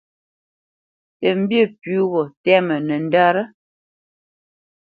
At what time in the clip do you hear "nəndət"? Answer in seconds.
2.87-3.37